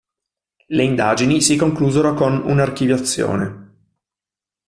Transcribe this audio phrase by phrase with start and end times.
[0.69, 3.73] Le indagini si conclusero con un'archiviazione.